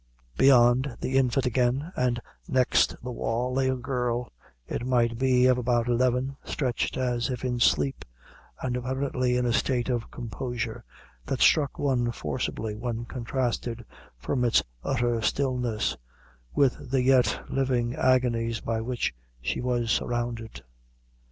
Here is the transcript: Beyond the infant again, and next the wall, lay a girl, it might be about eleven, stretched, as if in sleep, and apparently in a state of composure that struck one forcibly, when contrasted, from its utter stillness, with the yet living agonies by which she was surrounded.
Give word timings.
Beyond 0.35 0.97
the 0.99 1.15
infant 1.15 1.45
again, 1.45 1.91
and 1.95 2.19
next 2.47 2.95
the 3.03 3.11
wall, 3.11 3.53
lay 3.53 3.69
a 3.69 3.75
girl, 3.75 4.31
it 4.65 4.83
might 4.83 5.19
be 5.19 5.45
about 5.45 5.87
eleven, 5.87 6.37
stretched, 6.43 6.97
as 6.97 7.29
if 7.29 7.45
in 7.45 7.59
sleep, 7.59 8.03
and 8.63 8.75
apparently 8.75 9.37
in 9.37 9.45
a 9.45 9.53
state 9.53 9.89
of 9.89 10.09
composure 10.09 10.83
that 11.27 11.39
struck 11.39 11.77
one 11.77 12.11
forcibly, 12.11 12.75
when 12.75 13.05
contrasted, 13.05 13.85
from 14.17 14.43
its 14.43 14.63
utter 14.83 15.21
stillness, 15.21 15.95
with 16.55 16.89
the 16.89 17.03
yet 17.03 17.39
living 17.47 17.93
agonies 17.95 18.59
by 18.59 18.81
which 18.81 19.13
she 19.39 19.61
was 19.61 19.91
surrounded. 19.91 20.63